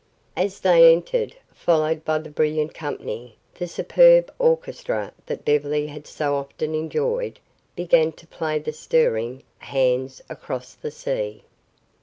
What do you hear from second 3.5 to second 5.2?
the superb orchestra